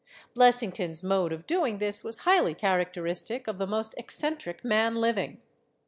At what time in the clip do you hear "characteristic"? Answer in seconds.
2.55-3.45